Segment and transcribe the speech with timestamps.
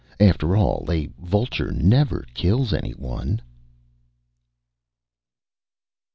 [0.19, 3.39] After all, a vulture never kills anyone...